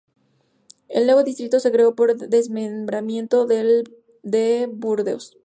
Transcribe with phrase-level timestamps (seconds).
[0.89, 3.83] El nuevo distrito se creó por desmembramiento del
[4.23, 5.37] de Burdeos.